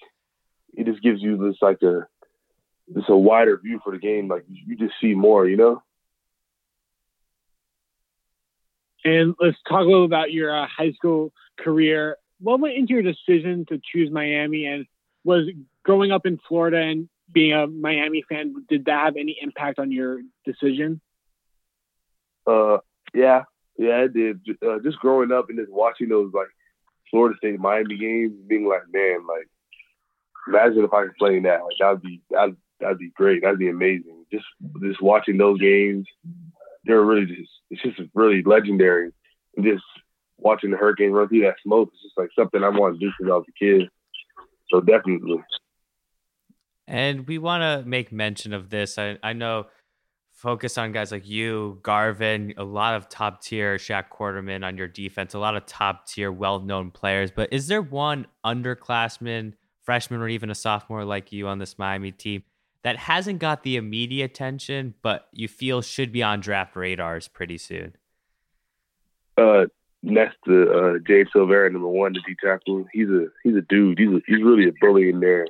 it 0.75 0.85
just 0.85 1.01
gives 1.01 1.19
you 1.19 1.35
this 1.37 1.55
like 1.63 1.81
a 1.81 2.05
this 2.87 3.05
a 3.09 3.17
wider 3.17 3.57
view 3.57 3.81
for 3.83 3.91
the 3.91 3.97
game. 3.97 4.27
Like 4.27 4.45
you 4.47 4.77
just 4.77 4.93
see 5.01 5.15
more, 5.15 5.47
you 5.47 5.57
know. 5.57 5.81
And 9.03 9.33
let's 9.39 9.57
talk 9.67 9.81
a 9.81 9.89
little 9.89 10.05
about 10.05 10.31
your 10.31 10.55
uh, 10.55 10.67
high 10.67 10.91
school 10.91 11.33
career. 11.59 12.17
What 12.39 12.59
went 12.59 12.77
into 12.77 12.93
your 12.93 13.01
decision 13.01 13.65
to 13.69 13.81
choose 13.91 14.11
Miami, 14.11 14.67
and 14.67 14.85
was 15.23 15.47
growing 15.83 16.11
up 16.11 16.25
in 16.25 16.39
Florida 16.47 16.77
and 16.77 17.09
being 17.31 17.53
a 17.53 17.67
Miami 17.67 18.23
fan, 18.27 18.53
did 18.69 18.85
that 18.85 19.05
have 19.05 19.15
any 19.17 19.37
impact 19.41 19.79
on 19.79 19.91
your 19.91 20.19
decision? 20.45 21.01
Uh, 22.45 22.77
yeah, 23.13 23.43
yeah, 23.77 24.03
it 24.03 24.13
did. 24.13 24.41
Uh, 24.65 24.79
just 24.83 24.99
growing 24.99 25.31
up 25.31 25.49
and 25.49 25.57
just 25.57 25.71
watching 25.71 26.09
those 26.09 26.33
like 26.33 26.47
Florida 27.09 27.37
State 27.37 27.59
Miami 27.59 27.97
games, 27.97 28.33
being 28.47 28.67
like, 28.67 28.83
man, 28.91 29.25
like, 29.27 29.47
imagine 30.47 30.83
if 30.83 30.93
I 30.93 31.03
could 31.03 31.15
play 31.17 31.37
in 31.37 31.43
that. 31.43 31.63
Like, 31.63 31.75
that'd 31.79 32.01
be 32.01 32.21
that'd, 32.29 32.57
that'd 32.79 32.97
be 32.97 33.11
great. 33.15 33.43
That'd 33.43 33.59
be 33.59 33.69
amazing. 33.69 34.25
Just 34.31 34.45
just 34.81 35.01
watching 35.01 35.37
those 35.37 35.59
games, 35.59 36.07
they're 36.85 37.01
really 37.01 37.25
just 37.25 37.51
it's 37.69 37.81
just 37.81 37.99
really 38.13 38.41
legendary. 38.43 39.11
And 39.55 39.65
just 39.65 39.83
watching 40.37 40.71
the 40.71 40.77
Hurricane 40.77 41.11
run 41.11 41.27
through 41.27 41.41
that 41.41 41.55
smoke, 41.63 41.89
it's 41.93 42.03
just 42.03 42.17
like 42.17 42.29
something 42.37 42.63
I 42.63 42.69
wanted 42.69 42.99
to 42.99 43.05
do 43.05 43.11
since 43.19 43.29
I 43.29 43.35
was 43.35 43.45
a 43.47 43.63
kid. 43.63 43.89
So 44.69 44.79
definitely. 44.79 45.43
And 46.91 47.25
we 47.25 47.37
want 47.37 47.61
to 47.61 47.87
make 47.87 48.11
mention 48.11 48.51
of 48.51 48.69
this. 48.69 48.97
I, 48.97 49.17
I 49.23 49.31
know 49.31 49.67
focus 50.29 50.77
on 50.77 50.91
guys 50.91 51.09
like 51.09 51.25
you, 51.25 51.79
Garvin, 51.83 52.53
a 52.57 52.65
lot 52.65 52.95
of 52.95 53.07
top 53.07 53.41
tier 53.41 53.77
Shaq 53.77 54.09
Quarterman 54.09 54.65
on 54.65 54.75
your 54.75 54.89
defense, 54.89 55.33
a 55.33 55.39
lot 55.39 55.55
of 55.55 55.65
top 55.65 56.05
tier, 56.05 56.33
well 56.33 56.59
known 56.59 56.91
players. 56.91 57.31
But 57.31 57.53
is 57.53 57.67
there 57.67 57.81
one 57.81 58.27
underclassman, 58.45 59.53
freshman, 59.81 60.19
or 60.19 60.27
even 60.27 60.49
a 60.49 60.55
sophomore 60.55 61.05
like 61.05 61.31
you 61.31 61.47
on 61.47 61.59
this 61.59 61.79
Miami 61.79 62.11
team 62.11 62.43
that 62.83 62.97
hasn't 62.97 63.39
got 63.39 63.63
the 63.63 63.77
immediate 63.77 64.31
attention, 64.31 64.93
but 65.01 65.29
you 65.31 65.47
feel 65.47 65.81
should 65.81 66.11
be 66.11 66.21
on 66.21 66.41
draft 66.41 66.75
radars 66.75 67.29
pretty 67.29 67.57
soon? 67.57 67.95
Uh, 69.37 69.67
next 70.03 70.35
to 70.43 70.69
uh, 70.69 70.99
James 71.07 71.29
Silvera, 71.33 71.71
number 71.71 71.87
one, 71.87 72.11
the 72.11 72.21
D 72.27 72.35
tackle. 72.43 72.85
He's 72.91 73.07
a 73.07 73.27
he's 73.43 73.55
a 73.55 73.61
dude. 73.61 73.97
He's 73.97 74.09
a, 74.09 74.19
he's 74.27 74.43
really 74.43 74.67
a 74.67 74.73
bully 74.81 75.07
in 75.07 75.21
there. 75.21 75.47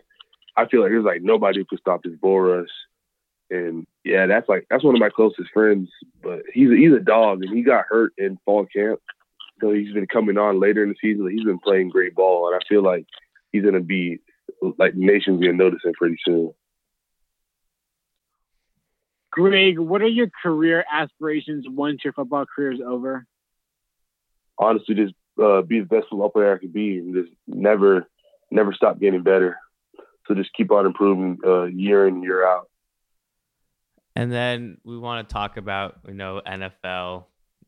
I 0.55 0.67
feel 0.67 0.81
like 0.81 0.91
there's 0.91 1.05
like 1.05 1.21
nobody 1.21 1.59
who 1.59 1.65
could 1.65 1.79
stop 1.79 2.03
this 2.03 2.13
rush. 2.21 2.67
And 3.49 3.85
yeah, 4.03 4.27
that's 4.27 4.47
like 4.47 4.67
that's 4.69 4.83
one 4.83 4.95
of 4.95 5.01
my 5.01 5.09
closest 5.09 5.51
friends. 5.53 5.89
But 6.21 6.43
he's 6.53 6.69
a, 6.69 6.75
he's 6.75 6.93
a 6.93 6.99
dog, 6.99 7.43
and 7.43 7.55
he 7.55 7.63
got 7.63 7.85
hurt 7.89 8.13
in 8.17 8.37
fall 8.45 8.65
camp, 8.65 8.99
so 9.59 9.71
he's 9.71 9.93
been 9.93 10.07
coming 10.07 10.37
on 10.37 10.59
later 10.59 10.83
in 10.83 10.89
the 10.89 10.95
season. 11.01 11.29
He's 11.29 11.43
been 11.43 11.59
playing 11.59 11.89
great 11.89 12.15
ball, 12.15 12.47
and 12.47 12.55
I 12.55 12.59
feel 12.67 12.81
like 12.81 13.05
he's 13.51 13.63
gonna 13.63 13.81
be 13.81 14.19
like 14.77 14.93
the 14.93 15.05
nation's 15.05 15.41
gonna 15.41 15.53
notice 15.53 15.81
him 15.83 15.93
pretty 15.93 16.17
soon. 16.25 16.53
Greg, 19.31 19.79
what 19.79 20.01
are 20.01 20.07
your 20.07 20.29
career 20.43 20.85
aspirations 20.91 21.65
once 21.67 22.03
your 22.03 22.13
football 22.13 22.45
career 22.45 22.73
is 22.73 22.81
over? 22.85 23.25
Honestly, 24.57 24.93
just 24.93 25.13
uh, 25.41 25.61
be 25.61 25.79
the 25.79 25.85
best 25.85 26.07
football 26.09 26.29
player 26.29 26.53
I 26.53 26.57
could 26.57 26.73
be, 26.73 26.97
and 26.97 27.15
just 27.15 27.33
never, 27.47 28.07
never 28.51 28.73
stop 28.73 28.99
getting 28.99 29.23
better. 29.23 29.57
So 30.27 30.35
just 30.35 30.53
keep 30.53 30.71
on 30.71 30.85
improving 30.85 31.39
uh, 31.45 31.63
year 31.63 32.07
in 32.07 32.21
year 32.23 32.47
out. 32.47 32.69
And 34.15 34.31
then 34.31 34.77
we 34.83 34.97
want 34.97 35.27
to 35.27 35.33
talk 35.33 35.57
about 35.57 35.99
you 36.07 36.13
know 36.13 36.41
NFL 36.45 37.25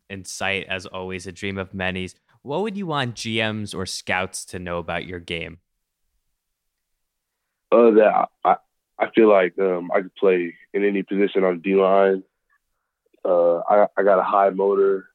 insight 0.09 0.67
as 0.67 0.85
always, 0.85 1.27
a 1.27 1.31
dream 1.31 1.57
of 1.57 1.73
many's. 1.73 2.15
What 2.41 2.61
would 2.61 2.77
you 2.77 2.85
want 2.85 3.15
GMs 3.15 3.73
or 3.73 3.85
scouts 3.85 4.45
to 4.45 4.59
know 4.59 4.77
about 4.77 5.05
your 5.05 5.19
game? 5.19 5.59
Uh, 7.71 7.91
that 7.91 8.29
I, 8.43 8.55
I 8.99 9.09
feel 9.15 9.29
like 9.29 9.57
um, 9.59 9.89
I 9.93 10.01
could 10.01 10.15
play 10.15 10.53
in 10.73 10.83
any 10.83 11.03
position 11.03 11.43
on 11.43 11.61
D 11.61 11.75
line. 11.75 12.23
Uh, 13.25 13.59
I, 13.59 13.87
I 13.97 14.03
got 14.03 14.19
a 14.19 14.23
high 14.23 14.49
motor. 14.49 15.07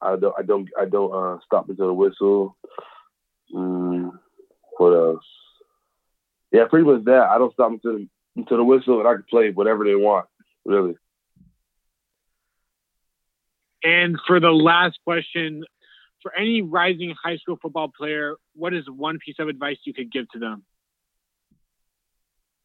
I 0.00 0.16
don't 0.16 0.34
I 0.38 0.42
don't 0.42 0.68
I 0.78 0.84
don't 0.84 1.12
uh, 1.12 1.38
stop 1.44 1.68
until 1.68 1.86
the 1.86 1.94
whistle. 1.94 2.56
Mm, 3.54 4.10
what 4.76 4.90
else? 4.90 5.24
Yeah, 6.54 6.66
pretty 6.70 6.86
much 6.86 7.04
that. 7.06 7.26
I 7.32 7.38
don't 7.38 7.52
stop 7.52 7.72
until 7.72 7.98
until 8.36 8.56
the 8.58 8.62
whistle, 8.62 9.00
and 9.00 9.08
I 9.08 9.14
can 9.14 9.24
play 9.28 9.50
whatever 9.50 9.84
they 9.84 9.96
want. 9.96 10.26
Really. 10.64 10.94
And 13.82 14.16
for 14.24 14.38
the 14.38 14.52
last 14.52 15.00
question, 15.02 15.64
for 16.22 16.32
any 16.32 16.62
rising 16.62 17.12
high 17.20 17.38
school 17.38 17.58
football 17.60 17.88
player, 17.88 18.36
what 18.54 18.72
is 18.72 18.84
one 18.88 19.18
piece 19.18 19.34
of 19.40 19.48
advice 19.48 19.78
you 19.82 19.92
could 19.92 20.12
give 20.12 20.28
to 20.30 20.38
them? 20.38 20.62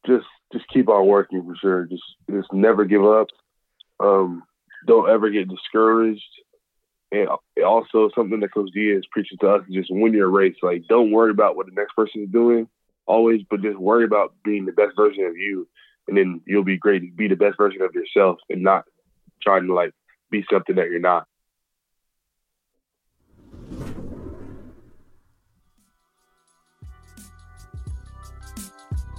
Just 0.05 0.27
just 0.53 0.65
keep 0.71 0.87
on 0.87 1.07
working 1.07 1.43
for 1.43 1.55
sure. 1.59 1.85
Just 1.85 2.03
just 2.29 2.53
never 2.53 2.85
give 2.85 3.03
up. 3.03 3.29
Um, 3.99 4.43
don't 4.85 5.09
ever 5.09 5.31
get 5.31 5.49
discouraged. 5.49 6.21
And 7.11 7.27
also 7.65 8.11
something 8.13 8.39
that 8.41 8.53
Coach 8.53 8.69
Diaz 8.71 8.99
is 8.99 9.07
preaching 9.11 9.39
to 9.41 9.49
us 9.49 9.61
is 9.67 9.73
just 9.73 9.89
win 9.91 10.13
your 10.13 10.29
race. 10.29 10.57
Like 10.61 10.83
don't 10.87 11.09
worry 11.09 11.31
about 11.31 11.55
what 11.55 11.65
the 11.65 11.71
next 11.73 11.95
person 11.95 12.21
is 12.21 12.29
doing 12.29 12.69
always, 13.09 13.41
but 13.49 13.61
just 13.61 13.77
worry 13.77 14.05
about 14.05 14.33
being 14.45 14.65
the 14.65 14.71
best 14.71 14.95
version 14.95 15.25
of 15.25 15.35
you, 15.35 15.67
and 16.07 16.15
then 16.15 16.41
you'll 16.45 16.63
be 16.63 16.77
great. 16.77 17.17
Be 17.17 17.27
the 17.27 17.35
best 17.35 17.57
version 17.57 17.81
of 17.81 17.93
yourself, 17.93 18.37
and 18.49 18.63
not 18.63 18.85
trying 19.41 19.67
to 19.67 19.73
like 19.73 19.91
be 20.31 20.45
something 20.49 20.75
that 20.75 20.89
you're 20.89 20.99
not. 20.99 21.25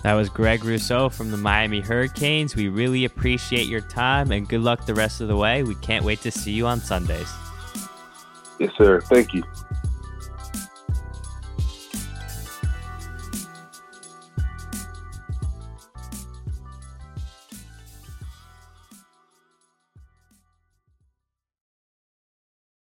That 0.02 0.14
was 0.14 0.30
Greg 0.30 0.64
Rousseau 0.64 1.10
from 1.10 1.30
the 1.30 1.36
Miami 1.36 1.80
Hurricanes. 1.80 2.56
We 2.56 2.68
really 2.68 3.04
appreciate 3.04 3.66
your 3.66 3.82
time 3.82 4.32
and 4.32 4.48
good 4.48 4.62
luck 4.62 4.86
the 4.86 4.94
rest 4.94 5.20
of 5.20 5.28
the 5.28 5.36
way. 5.36 5.62
We 5.62 5.74
can't 5.76 6.06
wait 6.06 6.22
to 6.22 6.30
see 6.30 6.52
you 6.52 6.66
on 6.66 6.80
Sundays. 6.80 7.30
Yes, 8.58 8.72
sir. 8.78 9.02
Thank 9.02 9.34
you. 9.34 9.42